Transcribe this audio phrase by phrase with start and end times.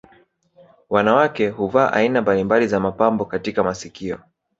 [0.89, 4.19] Wanawake huvaa aina mbalimbali za mapambo katika masikio